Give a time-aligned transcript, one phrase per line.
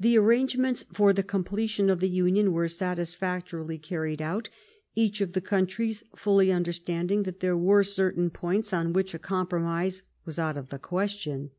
[0.00, 4.44] The arrangements for the completion of the union were satisfactorily carried on,
[4.94, 9.18] each of the coun tries fully understanding that there were certain points on which a
[9.18, 11.50] compromise was out of the question.